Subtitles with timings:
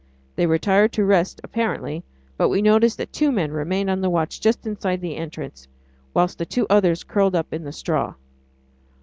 [0.35, 2.03] They retired to rest apparently,
[2.35, 5.67] but we noticed that two men remained on the watch just inside the entrance,
[6.11, 8.15] whilst the two others curled up in the straw.